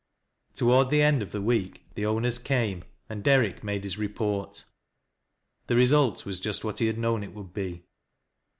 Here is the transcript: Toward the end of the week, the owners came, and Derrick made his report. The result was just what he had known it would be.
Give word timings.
Toward 0.55 0.89
the 0.89 1.03
end 1.03 1.21
of 1.21 1.31
the 1.31 1.43
week, 1.43 1.83
the 1.93 2.07
owners 2.07 2.39
came, 2.39 2.83
and 3.07 3.23
Derrick 3.23 3.63
made 3.63 3.83
his 3.83 3.99
report. 3.99 4.65
The 5.67 5.75
result 5.75 6.25
was 6.25 6.39
just 6.39 6.63
what 6.65 6.79
he 6.79 6.87
had 6.87 6.97
known 6.97 7.21
it 7.23 7.35
would 7.35 7.53
be. 7.53 7.83